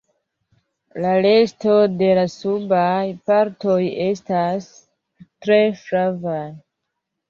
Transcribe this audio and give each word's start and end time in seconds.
La 1.03 1.11
resto 1.25 1.75
de 1.99 2.09
la 2.21 2.25
subaj 2.37 2.89
partoj 3.29 3.79
estas 4.09 4.71
tre 5.27 5.65
flavaj. 5.89 6.47